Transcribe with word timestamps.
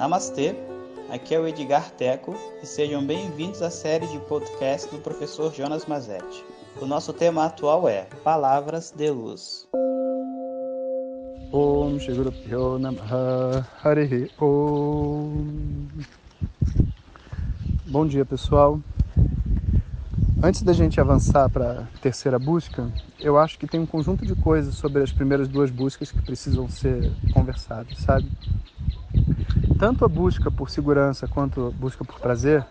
Namastê, 0.00 0.56
aqui 1.10 1.34
é 1.34 1.38
o 1.38 1.46
Edgar 1.46 1.90
Teco 1.90 2.34
e 2.62 2.66
sejam 2.66 3.06
bem-vindos 3.06 3.60
à 3.60 3.68
série 3.68 4.06
de 4.06 4.18
podcast 4.20 4.90
do 4.90 4.96
professor 4.96 5.52
Jonas 5.52 5.84
Mazetti. 5.84 6.42
O 6.80 6.86
nosso 6.86 7.12
tema 7.12 7.44
atual 7.44 7.86
é 7.86 8.06
Palavras 8.24 8.90
de 8.96 9.10
Luz. 9.10 9.68
Om 11.52 11.98
Om 14.40 15.36
Bom 17.84 18.06
dia 18.06 18.24
pessoal. 18.24 18.80
Antes 20.42 20.62
da 20.62 20.72
gente 20.72 20.98
avançar 20.98 21.50
para 21.50 21.72
a 21.72 21.98
terceira 22.00 22.38
busca, 22.38 22.90
eu 23.18 23.36
acho 23.36 23.58
que 23.58 23.66
tem 23.66 23.78
um 23.78 23.84
conjunto 23.84 24.24
de 24.24 24.34
coisas 24.34 24.76
sobre 24.76 25.02
as 25.02 25.12
primeiras 25.12 25.46
duas 25.46 25.70
buscas 25.70 26.10
que 26.10 26.22
precisam 26.22 26.66
ser 26.70 27.12
conversadas, 27.34 27.98
sabe? 27.98 28.32
Tanto 29.80 30.04
a 30.04 30.08
busca 30.08 30.50
por 30.50 30.68
segurança 30.68 31.26
quanto 31.26 31.68
a 31.68 31.70
busca 31.70 32.04
por 32.04 32.20
prazer, 32.20 32.62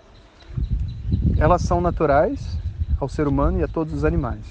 elas 1.40 1.64
são 1.64 1.82
naturais 1.82 2.56
ao 3.00 3.10
ser 3.10 3.28
humano 3.28 3.60
e 3.60 3.64
a 3.64 3.68
todos 3.68 3.92
os 3.96 4.06
animais. 4.06 4.46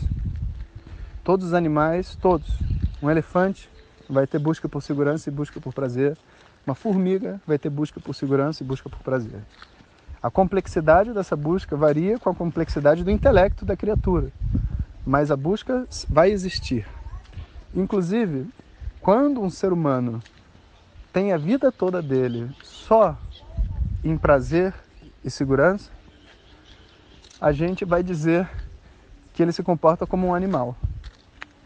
Todos 1.22 1.46
os 1.46 1.54
animais, 1.54 2.16
todos. 2.16 2.52
Um 3.00 3.08
elefante 3.08 3.70
vai 4.10 4.26
ter 4.26 4.40
busca 4.40 4.68
por 4.68 4.82
segurança 4.82 5.28
e 5.28 5.32
busca 5.32 5.60
por 5.60 5.72
prazer. 5.72 6.18
Uma 6.66 6.74
formiga 6.74 7.40
vai 7.46 7.60
ter 7.60 7.70
busca 7.70 8.00
por 8.00 8.12
segurança 8.12 8.64
e 8.64 8.66
busca 8.66 8.88
por 8.88 8.98
prazer. 9.02 9.40
A 10.20 10.28
complexidade 10.28 11.12
dessa 11.12 11.36
busca 11.36 11.76
varia 11.76 12.18
com 12.18 12.28
a 12.28 12.34
complexidade 12.34 13.04
do 13.04 13.10
intelecto 13.12 13.64
da 13.64 13.76
criatura, 13.76 14.32
mas 15.06 15.30
a 15.30 15.36
busca 15.36 15.86
vai 16.10 16.32
existir. 16.32 16.84
Inclusive, 17.72 18.48
quando 19.00 19.40
um 19.40 19.48
ser 19.48 19.72
humano 19.72 20.20
tem 21.18 21.32
a 21.32 21.36
vida 21.36 21.72
toda 21.72 22.00
dele 22.00 22.48
só 22.62 23.18
em 24.04 24.16
prazer 24.16 24.72
e 25.24 25.28
segurança, 25.28 25.90
a 27.40 27.50
gente 27.50 27.84
vai 27.84 28.04
dizer 28.04 28.48
que 29.34 29.42
ele 29.42 29.50
se 29.50 29.64
comporta 29.64 30.06
como 30.06 30.28
um 30.28 30.34
animal. 30.34 30.76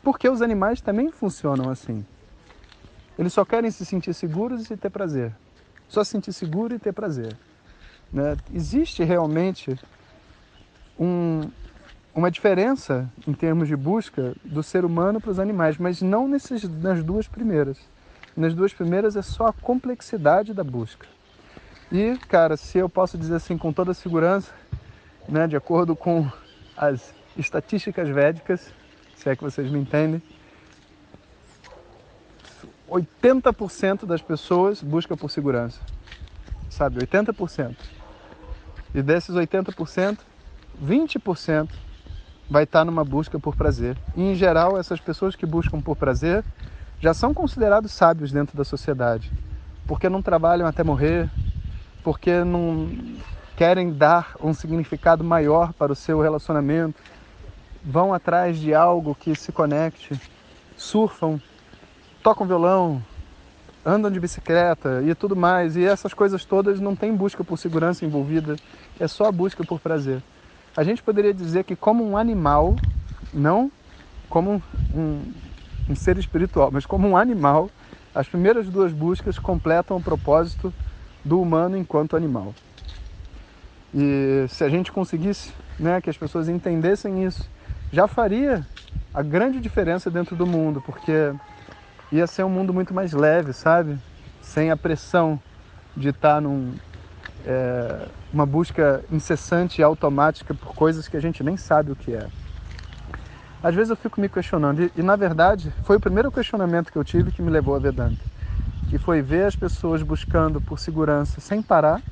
Porque 0.03 0.27
os 0.27 0.41
animais 0.41 0.81
também 0.81 1.13
funcionam 1.13 1.69
assim. 1.69 2.03
Eles 3.19 3.35
só 3.35 3.45
querem 3.45 3.71
se 3.71 3.85
sentir 3.85 4.15
seguros 4.15 4.71
e 4.71 4.77
ter 4.79 4.89
prazer. 4.89 5.37
Só 5.87 6.03
se 6.03 6.13
sentir 6.13 6.33
seguro 6.33 6.75
e 6.75 6.79
ter 6.79 6.95
prazer. 6.95 7.37
Né? 8.11 8.39
Existe 8.55 9.05
realmente 9.05 9.79
um, 10.99 11.43
uma 12.15 12.31
diferença 12.31 13.07
em 13.29 13.35
termos 13.35 13.69
de 13.69 13.77
busca 13.77 14.35
do 14.43 14.63
ser 14.63 14.83
humano 14.83 15.21
para 15.21 15.31
os 15.31 15.39
animais, 15.39 15.77
mas 15.77 16.01
não 16.01 16.27
nesses, 16.27 16.67
nas 16.67 17.05
duas 17.05 17.29
primeiras. 17.29 17.92
Nas 18.37 18.55
duas 18.55 18.73
primeiras 18.73 19.15
é 19.17 19.23
só 19.23 19.49
a 19.49 19.53
complexidade 19.53 20.55
da 20.55 20.65
busca. 20.65 21.07
E, 21.91 22.17
cara, 22.29 22.57
se 22.57 22.79
eu 22.79 22.89
posso 22.89 23.19
dizer 23.19 23.35
assim 23.35 23.59
com 23.59 23.73
toda 23.73 23.93
segurança, 23.93 24.51
né, 25.29 25.47
de 25.47 25.57
acordo 25.57 25.95
com 25.95 26.27
as 26.77 27.15
estatísticas 27.37 28.09
védicas, 28.09 28.73
se 29.15 29.29
é 29.29 29.37
que 29.37 29.43
vocês 29.43 29.71
me 29.71 29.79
entendem, 29.79 30.23
80% 32.89 34.07
das 34.07 34.23
pessoas 34.23 34.83
busca 34.83 35.17
por 35.17 35.31
segurança. 35.31 35.81
Sabe, 36.71 37.01
80%. 37.01 37.77
E 38.95 39.03
desses 39.03 39.35
80%, 39.35 40.19
20% 40.83 41.69
vai 42.51 42.65
estar 42.65 42.85
numa 42.85 43.05
busca 43.05 43.39
por 43.39 43.55
prazer. 43.55 43.97
E 44.17 44.23
em 44.23 44.35
geral, 44.35 44.79
essas 44.79 45.01
pessoas 45.01 45.37
que 45.37 45.47
buscam 45.47 45.81
por 45.81 45.97
prazer 45.97 46.45
já 47.03 47.13
são 47.13 47.35
considerados 47.35 47.91
sábios 47.91 48.31
dentro 48.31 48.57
da 48.57 48.65
sociedade, 48.65 49.33
porque 49.89 50.09
não 50.09 50.23
trabalham 50.23 50.69
até 50.69 50.85
morrer, 50.85 51.29
porque 52.05 52.45
não 52.45 52.89
querem 53.57 53.93
dar 53.93 54.37
um 54.41 54.55
significado 54.55 55.25
maior 55.25 55.73
para 55.73 55.91
o 55.91 55.97
seu 55.97 56.21
relacionamento, 56.21 57.03
vão 57.85 58.15
atrás 58.15 58.57
de 58.57 58.73
algo 58.73 59.17
que 59.17 59.35
se 59.35 59.51
conecte, 59.51 60.19
surfam, 60.77 61.41
tocam 62.23 62.47
violão, 62.47 63.03
andam 63.85 64.09
de 64.09 64.21
bicicleta 64.21 65.03
e 65.05 65.13
tudo 65.13 65.35
mais. 65.35 65.77
E 65.77 65.85
essas 65.85 66.15
coisas 66.15 66.45
todas 66.45 66.79
não 66.79 66.95
tem 66.95 67.13
busca 67.13 67.43
por 67.43 67.59
segurança 67.59 68.05
envolvida, 68.05 68.55
é 69.01 69.09
só 69.09 69.27
a 69.27 69.33
busca 69.33 69.65
por 69.65 69.81
prazer. 69.81 70.23
A 70.77 70.85
gente 70.85 71.03
poderia 71.03 71.35
dizer 71.35 71.65
que 71.65 71.75
como 71.75 72.09
um 72.09 72.17
animal, 72.17 72.77
não 73.35 73.73
como 74.29 74.63
um, 74.95 75.21
um 75.89 75.95
ser 75.95 76.17
espiritual, 76.19 76.71
mas 76.73 76.87
como 76.87 77.09
um 77.09 77.17
animal, 77.17 77.71
as 78.15 78.29
primeiras 78.29 78.69
duas 78.69 78.93
buscas 78.93 79.39
completam 79.39 79.97
o 79.97 80.03
propósito 80.03 80.73
do 81.25 81.41
humano 81.41 81.77
enquanto 81.77 82.17
animal. 82.17 82.55
E 83.95 84.47
se 84.49 84.65
a 84.65 84.69
gente 84.69 84.91
conseguisse 84.91 85.53
né, 85.79 86.01
que 86.01 86.11
as 86.11 86.17
pessoas 86.17 86.49
entendessem 86.49 87.25
isso, 87.25 87.49
já 87.91 88.07
faria 88.07 88.67
a 89.13 89.23
grande 89.23 89.61
diferença 89.61 90.11
dentro 90.11 90.35
do 90.35 90.47
mundo, 90.47 90.83
porque 90.87 91.33
ia 92.11 92.27
ser 92.27 92.45
um 92.45 92.49
mundo 92.49 92.73
muito 92.73 92.95
mais 92.95 93.13
leve, 93.13 93.53
sabe? 93.53 93.99
Sem 94.41 94.71
a 94.71 94.77
pressão 94.77 95.39
de 95.97 96.09
estar 96.09 96.41
num 96.41 96.75
é, 97.45 98.09
busca 98.47 99.03
incessante 99.11 99.81
e 99.81 99.85
automática 99.85 100.55
por 100.55 100.75
coisas 100.75 101.07
que 101.09 101.17
a 101.17 101.21
gente 101.21 101.43
nem 101.43 101.57
sabe 101.57 101.93
o 101.93 101.97
que 101.97 102.15
é. 102.15 102.42
Às 103.63 103.75
vezes 103.75 103.91
eu 103.91 103.97
fico 103.97 104.21
me 104.21 104.29
questionando 104.29 104.83
e, 104.83 104.93
e 104.97 105.03
na 105.03 105.15
verdade 105.15 105.73
foi 105.83 105.97
o 105.97 106.01
primeiro 106.01 106.33
questionamento 106.33 106.91
que 106.91 106.99
eu 106.99 107.05
tive 107.05 107.31
que 107.31 107.41
me 107.41 107.51
levou 107.51 107.75
a 107.75 107.79
Vedanta, 107.79 108.25
que 108.87 108.99
foi 108.99 109.23
ver 109.23 109.45
as 109.47 109.55
pessoas 109.57 110.03
buscando 110.03 110.61
por 110.61 110.79
segurança 110.79 111.41
sem 111.41 111.63
parar 111.63 112.03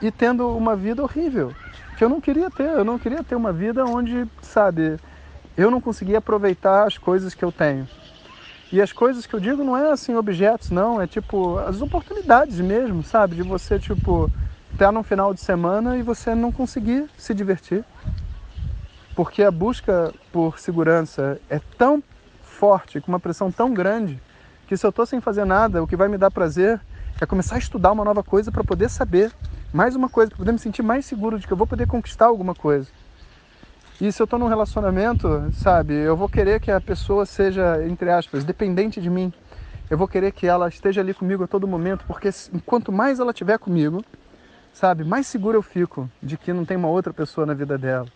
e 0.00 0.10
tendo 0.10 0.56
uma 0.56 0.74
vida 0.74 1.02
horrível 1.02 1.56
que 1.96 2.02
eu 2.04 2.08
não 2.08 2.20
queria 2.20 2.50
ter. 2.50 2.68
Eu 2.68 2.84
não 2.84 2.98
queria 2.98 3.22
ter 3.22 3.36
uma 3.36 3.52
vida 3.52 3.86
onde, 3.86 4.26
sabe, 4.40 4.98
eu 5.56 5.70
não 5.70 5.80
conseguia 5.80 6.18
aproveitar 6.18 6.86
as 6.86 6.98
coisas 6.98 7.34
que 7.34 7.44
eu 7.44 7.52
tenho. 7.52 7.88
E 8.72 8.80
as 8.80 8.92
coisas 8.92 9.26
que 9.26 9.34
eu 9.36 9.40
digo 9.40 9.62
não 9.62 9.76
é 9.76 9.92
assim 9.92 10.14
objetos, 10.16 10.70
não, 10.70 11.00
é 11.00 11.06
tipo 11.06 11.58
as 11.58 11.82
oportunidades 11.82 12.60
mesmo, 12.60 13.04
sabe? 13.04 13.36
De 13.36 13.42
você 13.42 13.78
tipo 13.78 14.30
estar 14.72 14.90
no 14.90 15.02
final 15.02 15.34
de 15.34 15.40
semana 15.40 15.96
e 15.98 16.02
você 16.02 16.34
não 16.34 16.50
conseguir 16.50 17.08
se 17.16 17.34
divertir. 17.34 17.84
Porque 19.14 19.42
a 19.42 19.50
busca 19.50 20.12
por 20.32 20.58
segurança 20.58 21.38
é 21.50 21.60
tão 21.76 22.02
forte, 22.42 23.00
com 23.00 23.12
uma 23.12 23.20
pressão 23.20 23.50
tão 23.50 23.74
grande, 23.74 24.20
que 24.66 24.76
se 24.76 24.86
eu 24.86 24.90
estou 24.90 25.04
sem 25.04 25.20
fazer 25.20 25.44
nada, 25.44 25.82
o 25.82 25.86
que 25.86 25.96
vai 25.96 26.08
me 26.08 26.16
dar 26.16 26.30
prazer 26.30 26.80
é 27.20 27.26
começar 27.26 27.56
a 27.56 27.58
estudar 27.58 27.92
uma 27.92 28.04
nova 28.04 28.22
coisa 28.22 28.50
para 28.50 28.64
poder 28.64 28.88
saber 28.88 29.32
mais 29.72 29.94
uma 29.94 30.08
coisa, 30.08 30.30
para 30.30 30.38
poder 30.38 30.52
me 30.52 30.58
sentir 30.58 30.82
mais 30.82 31.04
seguro 31.04 31.38
de 31.38 31.46
que 31.46 31.52
eu 31.52 31.56
vou 31.56 31.66
poder 31.66 31.86
conquistar 31.86 32.26
alguma 32.26 32.54
coisa. 32.54 32.88
E 34.00 34.10
se 34.10 34.20
eu 34.20 34.24
estou 34.24 34.38
num 34.38 34.48
relacionamento, 34.48 35.50
sabe, 35.52 35.94
eu 35.94 36.16
vou 36.16 36.28
querer 36.28 36.58
que 36.60 36.70
a 36.70 36.80
pessoa 36.80 37.24
seja, 37.24 37.86
entre 37.86 38.10
aspas, 38.10 38.44
dependente 38.44 39.00
de 39.00 39.08
mim. 39.08 39.32
Eu 39.88 39.98
vou 39.98 40.08
querer 40.08 40.32
que 40.32 40.46
ela 40.46 40.68
esteja 40.68 41.00
ali 41.00 41.14
comigo 41.14 41.44
a 41.44 41.46
todo 41.46 41.68
momento, 41.68 42.04
porque 42.06 42.30
enquanto 42.52 42.90
mais 42.90 43.20
ela 43.20 43.30
estiver 43.30 43.58
comigo, 43.58 44.04
sabe, 44.72 45.04
mais 45.04 45.26
seguro 45.26 45.58
eu 45.58 45.62
fico 45.62 46.10
de 46.22 46.36
que 46.36 46.52
não 46.52 46.64
tem 46.64 46.76
uma 46.76 46.88
outra 46.88 47.12
pessoa 47.12 47.46
na 47.46 47.54
vida 47.54 47.76
dela. 47.76 48.06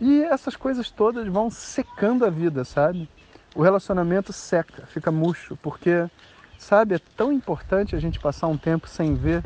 E 0.00 0.22
essas 0.24 0.56
coisas 0.56 0.90
todas 0.90 1.28
vão 1.28 1.50
secando 1.50 2.24
a 2.24 2.30
vida, 2.30 2.64
sabe? 2.64 3.06
O 3.54 3.62
relacionamento 3.62 4.32
seca, 4.32 4.86
fica 4.86 5.12
murcho, 5.12 5.56
porque, 5.58 6.08
sabe, 6.56 6.94
é 6.94 7.00
tão 7.16 7.30
importante 7.30 7.94
a 7.94 7.98
gente 7.98 8.18
passar 8.18 8.46
um 8.46 8.56
tempo 8.56 8.88
sem 8.88 9.14
ver 9.14 9.44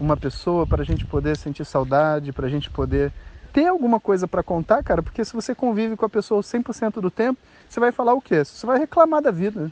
uma 0.00 0.16
pessoa 0.16 0.66
para 0.66 0.82
a 0.82 0.84
gente 0.84 1.06
poder 1.06 1.36
sentir 1.36 1.64
saudade, 1.66 2.32
para 2.32 2.46
a 2.46 2.50
gente 2.50 2.70
poder 2.70 3.12
ter 3.52 3.66
alguma 3.66 4.00
coisa 4.00 4.26
para 4.26 4.42
contar, 4.42 4.82
cara, 4.82 5.02
porque 5.02 5.24
se 5.24 5.34
você 5.34 5.54
convive 5.54 5.96
com 5.96 6.06
a 6.06 6.10
pessoa 6.10 6.42
100% 6.42 7.00
do 7.00 7.10
tempo, 7.10 7.38
você 7.68 7.78
vai 7.80 7.92
falar 7.92 8.14
o 8.14 8.22
quê? 8.22 8.44
Você 8.44 8.66
vai 8.66 8.78
reclamar 8.78 9.22
da 9.22 9.30
vida. 9.30 9.70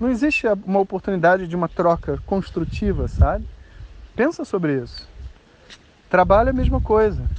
Não 0.00 0.10
existe 0.10 0.46
uma 0.64 0.80
oportunidade 0.80 1.48
de 1.48 1.56
uma 1.56 1.68
troca 1.68 2.18
construtiva, 2.26 3.08
sabe? 3.08 3.46
Pensa 4.16 4.44
sobre 4.44 4.82
isso. 4.82 5.08
Trabalho 6.08 6.48
é 6.48 6.50
a 6.50 6.54
mesma 6.54 6.80
coisa. 6.80 7.30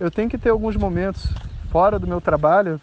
Eu 0.00 0.12
tenho 0.12 0.30
que 0.30 0.38
ter 0.38 0.50
alguns 0.50 0.76
momentos 0.76 1.26
fora 1.70 1.98
do 1.98 2.06
meu 2.06 2.20
trabalho 2.20 2.80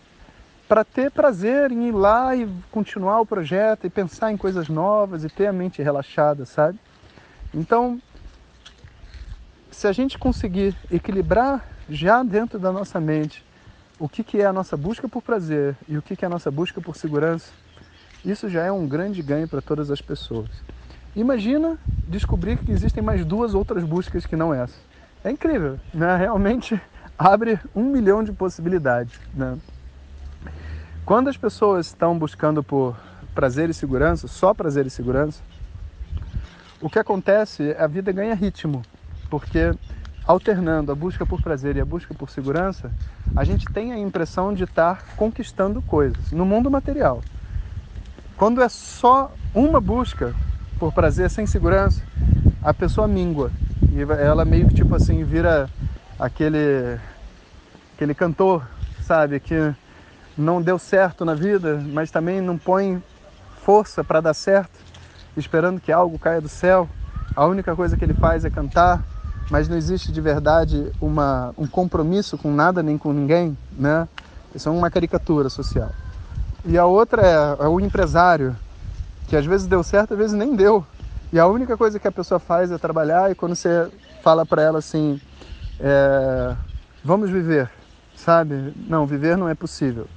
para 0.68 0.84
ter 0.84 1.10
prazer 1.10 1.72
em 1.72 1.88
ir 1.88 1.92
lá 1.94 2.36
e 2.36 2.46
continuar 2.72 3.22
o 3.22 3.26
projeto 3.26 3.88
e 3.88 3.90
pensar 3.90 4.32
em 4.32 4.38
coisas 4.38 4.68
novas 4.68 5.24
e 5.24 5.30
ter 5.30 5.48
a 5.48 5.54
mente 5.54 5.82
relaxada, 5.82 6.46
sabe? 6.46 6.78
Então, 7.54 8.02
se 9.72 9.88
a 9.88 9.94
gente 9.94 10.18
conseguir 10.18 10.76
equilibrar 10.92 11.64
já 11.90 12.22
dentro 12.22 12.60
da 12.60 12.72
nossa 12.72 13.00
mente 13.00 13.46
o 13.98 14.10
que, 14.10 14.22
que 14.22 14.42
é 14.42 14.46
a 14.46 14.52
nossa 14.52 14.76
busca 14.76 15.08
por 15.08 15.22
prazer 15.22 15.78
e 15.88 15.98
o 15.98 16.02
que, 16.02 16.18
que 16.18 16.26
é 16.26 16.28
a 16.28 16.30
nossa 16.30 16.52
busca 16.52 16.82
por 16.82 16.98
segurança, 16.98 17.54
isso 18.26 18.50
já 18.50 18.64
é 18.64 18.72
um 18.72 18.86
grande 18.86 19.22
ganho 19.22 19.48
para 19.48 19.62
todas 19.62 19.90
as 19.90 20.02
pessoas. 20.02 20.50
Imagina 21.16 21.78
descobrir 22.10 22.58
que 22.58 22.72
existem 22.72 23.02
mais 23.02 23.24
duas 23.24 23.54
outras 23.54 23.86
buscas 23.86 24.26
que 24.26 24.36
não 24.36 24.54
essa. 24.54 24.78
É 25.24 25.32
incrível, 25.32 25.80
né? 25.94 26.18
realmente 26.18 26.80
abre 27.18 27.60
um 27.76 27.84
milhão 27.84 28.24
de 28.24 28.32
possibilidades. 28.32 29.20
Né? 29.34 29.58
Quando 31.06 31.30
as 31.30 31.38
pessoas 31.38 31.88
estão 31.88 32.18
buscando 32.18 32.64
por 32.64 32.96
prazer 33.34 33.70
e 33.70 33.74
segurança, 33.74 34.28
só 34.28 34.54
prazer 34.54 34.86
e 34.86 34.90
segurança, 34.90 35.42
o 36.82 36.90
que 36.90 37.00
acontece, 37.00 37.76
a 37.80 37.88
vida 37.88 38.12
ganha 38.12 38.36
ritmo, 38.36 38.82
porque 39.30 39.74
alternando 40.26 40.92
a 40.92 40.96
busca 40.96 41.26
por 41.26 41.42
prazer 41.42 41.76
e 41.76 41.82
a 41.82 41.86
busca 41.86 42.14
por 42.14 42.30
segurança, 42.30 42.92
a 43.36 43.44
gente 43.44 43.66
tem 43.66 43.92
a 43.92 43.98
impressão 43.98 44.54
de 44.54 44.64
estar 44.64 45.16
conquistando 45.16 45.82
coisas 45.82 46.32
no 46.32 46.46
mundo 46.46 46.70
material. 46.70 47.22
Quando 48.36 48.62
é 48.62 48.68
só 48.68 49.32
uma 49.54 49.80
busca 49.80 50.34
por 50.78 50.92
prazer 50.94 51.30
sem 51.30 51.46
segurança, 51.46 52.02
a 52.62 52.74
pessoa 52.74 53.08
mingua 53.08 53.52
e 53.92 54.02
ela 54.02 54.44
meio 54.44 54.68
que 54.68 54.76
tipo 54.76 54.94
assim 54.96 55.24
vira 55.24 55.70
aquele 56.20 57.00
aquele 57.94 58.14
cantor, 58.14 58.68
sabe, 59.02 59.40
que 59.40 59.74
não 60.38 60.62
deu 60.62 60.78
certo 60.78 61.24
na 61.24 61.34
vida, 61.34 61.82
mas 61.94 62.12
também 62.12 62.42
não 62.42 62.58
põe 62.58 63.02
força 63.62 64.04
para 64.04 64.20
dar 64.22 64.34
certo, 64.34 64.78
esperando 65.38 65.80
que 65.80 65.92
algo 65.92 66.20
caia 66.20 66.42
do 66.42 66.50
céu. 66.50 66.90
A 67.36 67.46
única 67.46 67.76
coisa 67.76 67.96
que 67.96 68.04
ele 68.04 68.14
faz 68.14 68.44
é 68.44 68.50
cantar, 68.50 69.04
mas 69.50 69.70
não 69.70 69.78
existe 69.78 70.12
de 70.12 70.20
verdade 70.20 70.92
uma, 71.00 71.54
um 71.58 71.68
compromisso 71.68 72.38
com 72.38 72.52
nada 72.52 72.84
nem 72.84 72.98
com 72.98 73.14
ninguém, 73.14 73.58
né? 73.72 74.08
Isso 74.54 74.70
é 74.70 74.72
uma 74.72 74.90
caricatura 74.92 75.50
social. 75.50 75.90
E 76.66 76.78
a 76.78 76.86
outra 76.86 77.22
é, 77.22 77.64
é 77.66 77.68
o 77.68 77.80
empresário, 77.80 78.58
que 79.28 79.36
às 79.36 79.46
vezes 79.46 79.68
deu 79.68 79.84
certo, 79.84 80.14
às 80.14 80.18
vezes 80.18 80.36
nem 80.36 80.56
deu. 80.56 80.86
E 81.32 81.40
a 81.40 81.48
única 81.48 81.78
coisa 81.78 82.00
que 82.00 82.08
a 82.08 82.12
pessoa 82.12 82.40
faz 82.40 82.72
é 82.72 82.78
trabalhar 82.78 83.32
e 83.32 83.36
quando 83.36 83.56
você 83.56 83.90
fala 84.22 84.46
para 84.46 84.62
ela 84.62 84.80
assim, 84.80 85.20
é, 85.80 86.56
vamos 87.04 87.30
viver, 87.30 87.70
sabe? 88.16 88.74
Não, 88.88 89.06
viver 89.06 89.38
não 89.38 89.50
é 89.50 89.56
possível. 89.56 90.08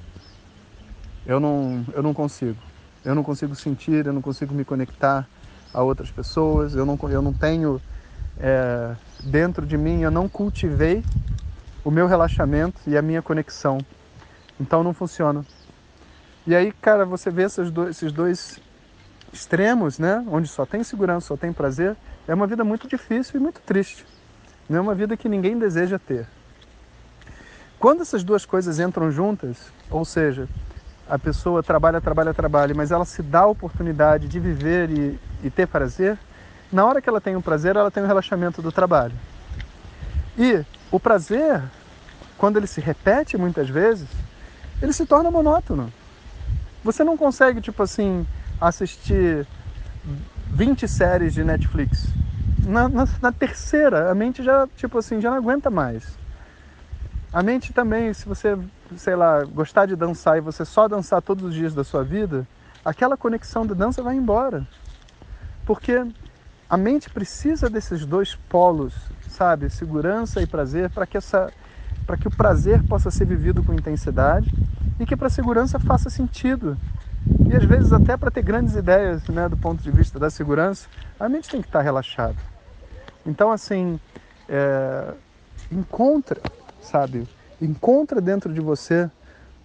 Eu 1.26 1.40
não, 1.40 1.84
eu 1.92 2.02
não 2.02 2.14
consigo. 2.14 2.58
Eu 3.04 3.14
não 3.14 3.22
consigo 3.22 3.54
sentir, 3.54 4.06
eu 4.06 4.12
não 4.12 4.22
consigo 4.22 4.54
me 4.54 4.64
conectar 4.64 5.28
a 5.72 5.82
outras 5.82 6.10
pessoas, 6.10 6.74
eu 6.74 6.86
não, 6.86 6.98
eu 7.10 7.22
não 7.22 7.32
tenho 7.32 7.80
é, 8.40 8.94
dentro 9.22 9.66
de 9.66 9.76
mim, 9.76 10.00
eu 10.00 10.10
não 10.10 10.28
cultivei 10.28 11.04
o 11.84 11.90
meu 11.90 12.06
relaxamento 12.06 12.80
e 12.86 12.96
a 12.96 13.02
minha 13.02 13.22
conexão. 13.22 13.78
Então 14.60 14.82
não 14.82 14.92
funciona. 14.92 15.44
E 16.46 16.54
aí, 16.54 16.72
cara, 16.72 17.04
você 17.04 17.30
vê 17.30 17.42
esses 17.42 17.70
dois, 17.70 17.90
esses 17.90 18.12
dois 18.12 18.58
extremos, 19.32 19.98
né? 19.98 20.24
Onde 20.28 20.48
só 20.48 20.64
tem 20.64 20.82
segurança, 20.82 21.28
só 21.28 21.36
tem 21.36 21.52
prazer, 21.52 21.96
é 22.26 22.34
uma 22.34 22.46
vida 22.46 22.64
muito 22.64 22.88
difícil 22.88 23.38
e 23.38 23.42
muito 23.42 23.60
triste. 23.60 24.06
Não 24.68 24.78
é 24.78 24.80
uma 24.80 24.94
vida 24.94 25.16
que 25.16 25.28
ninguém 25.28 25.58
deseja 25.58 25.98
ter. 25.98 26.26
Quando 27.78 28.02
essas 28.02 28.22
duas 28.24 28.44
coisas 28.44 28.78
entram 28.78 29.10
juntas, 29.10 29.56
ou 29.90 30.04
seja, 30.04 30.48
a 31.08 31.18
pessoa 31.18 31.62
trabalha, 31.62 32.00
trabalha, 32.00 32.34
trabalha, 32.34 32.74
mas 32.74 32.90
ela 32.90 33.04
se 33.04 33.22
dá 33.22 33.40
a 33.40 33.46
oportunidade 33.46 34.28
de 34.28 34.38
viver 34.38 34.90
e, 34.90 35.18
e 35.44 35.50
ter 35.50 35.66
prazer, 35.66 36.18
na 36.70 36.84
hora 36.84 37.00
que 37.00 37.08
ela 37.08 37.20
tem 37.20 37.34
o 37.34 37.38
um 37.38 37.42
prazer, 37.42 37.76
ela 37.76 37.90
tem 37.90 38.02
o 38.02 38.04
um 38.04 38.08
relaxamento 38.08 38.60
do 38.60 38.70
trabalho. 38.70 39.14
E 40.36 40.62
o 40.90 41.00
prazer, 41.00 41.62
quando 42.36 42.58
ele 42.58 42.66
se 42.66 42.80
repete 42.80 43.38
muitas 43.38 43.70
vezes, 43.70 44.08
ele 44.82 44.92
se 44.92 45.06
torna 45.06 45.30
monótono. 45.30 45.90
Você 46.84 47.02
não 47.02 47.16
consegue, 47.16 47.60
tipo 47.60 47.82
assim, 47.82 48.26
assistir 48.60 49.46
20 50.52 50.86
séries 50.86 51.32
de 51.32 51.42
Netflix. 51.42 52.08
Na, 52.68 52.86
na, 52.86 53.08
na, 53.22 53.32
terceira, 53.32 54.10
a 54.10 54.14
mente 54.14 54.42
já, 54.42 54.68
tipo 54.76 54.98
assim, 54.98 55.22
já 55.22 55.30
não 55.30 55.38
aguenta 55.38 55.70
mais. 55.70 56.18
A 57.32 57.42
mente 57.42 57.72
também, 57.72 58.12
se 58.12 58.28
você, 58.28 58.58
sei 58.94 59.16
lá, 59.16 59.42
gostar 59.42 59.86
de 59.86 59.96
dançar 59.96 60.36
e 60.36 60.42
você 60.42 60.66
só 60.66 60.86
dançar 60.86 61.22
todos 61.22 61.44
os 61.44 61.54
dias 61.54 61.74
da 61.74 61.82
sua 61.82 62.04
vida, 62.04 62.46
aquela 62.84 63.16
conexão 63.16 63.64
da 63.64 63.72
dança 63.72 64.02
vai 64.02 64.16
embora. 64.16 64.68
Porque 65.64 66.06
a 66.68 66.76
mente 66.76 67.08
precisa 67.08 67.70
desses 67.70 68.04
dois 68.04 68.34
polos, 68.50 68.94
sabe? 69.26 69.70
Segurança 69.70 70.42
e 70.42 70.46
prazer, 70.46 70.90
para 70.90 71.06
que, 71.06 71.16
essa, 71.16 71.50
que 72.20 72.28
o 72.28 72.30
prazer 72.30 72.82
possa 72.82 73.10
ser 73.10 73.24
vivido 73.24 73.62
com 73.62 73.72
intensidade 73.72 74.54
e 75.00 75.06
que 75.06 75.16
para 75.16 75.28
a 75.28 75.30
segurança 75.30 75.78
faça 75.78 76.10
sentido. 76.10 76.76
E 77.48 77.56
às 77.56 77.64
vezes 77.64 77.94
até 77.94 78.14
para 78.14 78.30
ter 78.30 78.42
grandes 78.42 78.76
ideias 78.76 79.26
né, 79.28 79.48
do 79.48 79.56
ponto 79.56 79.82
de 79.82 79.90
vista 79.90 80.18
da 80.18 80.28
segurança, 80.28 80.86
a 81.18 81.30
mente 81.30 81.48
tem 81.48 81.62
que 81.62 81.68
estar 81.68 81.80
relaxada. 81.80 82.36
Então 83.26 83.50
assim, 83.50 83.98
é, 84.48 85.12
encontra, 85.70 86.40
sabe? 86.80 87.28
Encontra 87.60 88.20
dentro 88.20 88.52
de 88.52 88.60
você 88.60 89.10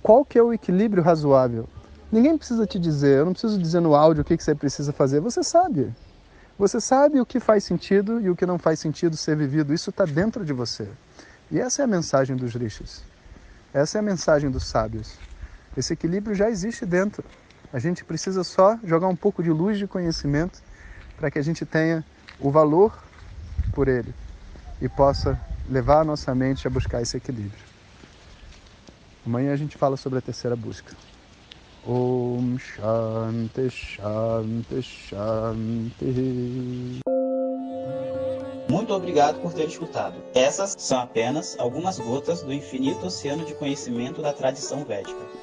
qual 0.01 0.25
que 0.25 0.37
é 0.37 0.43
o 0.43 0.53
equilíbrio 0.53 1.01
razoável. 1.01 1.67
Ninguém 2.11 2.37
precisa 2.37 2.67
te 2.67 2.77
dizer, 2.77 3.19
eu 3.19 3.25
não 3.25 3.31
preciso 3.31 3.57
dizer 3.57 3.79
no 3.79 3.95
áudio 3.95 4.21
o 4.21 4.25
que, 4.25 4.37
que 4.37 4.43
você 4.43 4.53
precisa 4.53 4.91
fazer, 4.91 5.19
você 5.19 5.41
sabe. 5.41 5.91
Você 6.59 6.79
sabe 6.79 7.19
o 7.19 7.25
que 7.25 7.39
faz 7.39 7.63
sentido 7.63 8.21
e 8.21 8.29
o 8.29 8.35
que 8.35 8.45
não 8.45 8.59
faz 8.59 8.79
sentido 8.79 9.17
ser 9.17 9.35
vivido, 9.35 9.73
isso 9.73 9.89
está 9.89 10.05
dentro 10.05 10.45
de 10.45 10.53
você. 10.53 10.87
E 11.49 11.59
essa 11.59 11.81
é 11.81 11.85
a 11.85 11.87
mensagem 11.87 12.35
dos 12.35 12.53
rishis. 12.53 13.03
Essa 13.73 13.97
é 13.97 13.99
a 13.99 14.03
mensagem 14.03 14.51
dos 14.51 14.65
sábios. 14.65 15.15
Esse 15.75 15.93
equilíbrio 15.93 16.35
já 16.35 16.49
existe 16.49 16.85
dentro. 16.85 17.23
A 17.71 17.79
gente 17.79 18.05
precisa 18.05 18.43
só 18.43 18.77
jogar 18.83 19.07
um 19.07 19.15
pouco 19.15 19.41
de 19.41 19.49
luz 19.49 19.79
de 19.79 19.87
conhecimento 19.87 20.61
para 21.17 21.31
que 21.31 21.39
a 21.39 21.41
gente 21.41 21.65
tenha 21.65 22.05
o 22.39 22.51
valor 22.51 23.02
por 23.73 23.87
ele 23.87 24.13
e 24.81 24.87
possa 24.87 25.39
levar 25.69 26.01
a 26.01 26.03
nossa 26.03 26.33
mente 26.35 26.67
a 26.67 26.69
buscar 26.69 27.01
esse 27.01 27.17
equilíbrio. 27.17 27.73
Amanhã 29.25 29.53
a 29.53 29.55
gente 29.55 29.77
fala 29.77 29.97
sobre 29.97 30.19
a 30.19 30.21
terceira 30.21 30.55
busca. 30.55 30.95
Om 31.85 32.57
Shanti 32.57 33.69
Shanti 33.69 34.81
Shanti. 34.81 36.13
Muito 38.69 38.93
obrigado 38.93 39.41
por 39.41 39.53
ter 39.53 39.67
escutado. 39.67 40.15
Essas 40.33 40.75
são 40.77 40.99
apenas 40.99 41.57
algumas 41.59 41.99
gotas 41.99 42.41
do 42.41 42.51
infinito 42.53 43.05
oceano 43.05 43.45
de 43.45 43.53
conhecimento 43.55 44.21
da 44.21 44.33
tradição 44.33 44.83
védica. 44.83 45.42